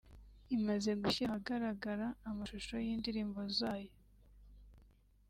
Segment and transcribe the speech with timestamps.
[0.57, 3.93] imaze gushyira ahagaragara amashusho y’indirimbo zayo